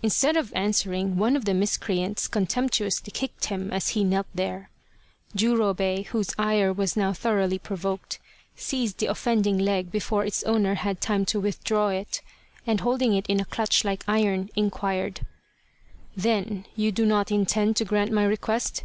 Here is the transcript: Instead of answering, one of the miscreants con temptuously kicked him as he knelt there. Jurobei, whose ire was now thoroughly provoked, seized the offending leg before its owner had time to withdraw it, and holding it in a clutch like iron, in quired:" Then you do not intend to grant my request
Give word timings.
Instead 0.00 0.36
of 0.36 0.52
answering, 0.54 1.16
one 1.16 1.34
of 1.34 1.44
the 1.44 1.52
miscreants 1.54 2.28
con 2.28 2.46
temptuously 2.46 3.12
kicked 3.12 3.46
him 3.46 3.72
as 3.72 3.88
he 3.88 4.04
knelt 4.04 4.28
there. 4.32 4.70
Jurobei, 5.34 6.04
whose 6.04 6.30
ire 6.38 6.72
was 6.72 6.96
now 6.96 7.12
thoroughly 7.12 7.58
provoked, 7.58 8.20
seized 8.54 8.98
the 8.98 9.06
offending 9.08 9.58
leg 9.58 9.90
before 9.90 10.24
its 10.24 10.44
owner 10.44 10.74
had 10.76 11.00
time 11.00 11.24
to 11.24 11.40
withdraw 11.40 11.88
it, 11.88 12.20
and 12.64 12.78
holding 12.82 13.12
it 13.12 13.26
in 13.26 13.40
a 13.40 13.44
clutch 13.44 13.84
like 13.84 14.04
iron, 14.06 14.50
in 14.54 14.70
quired:" 14.70 15.26
Then 16.24 16.64
you 16.76 16.92
do 16.92 17.04
not 17.04 17.32
intend 17.32 17.74
to 17.78 17.84
grant 17.84 18.12
my 18.12 18.22
request 18.22 18.84